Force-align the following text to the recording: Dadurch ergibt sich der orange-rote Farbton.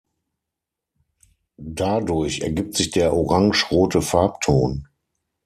Dadurch 1.59 2.39
ergibt 2.41 2.73
sich 2.75 2.89
der 2.89 3.13
orange-rote 3.13 4.01
Farbton. 4.01 4.87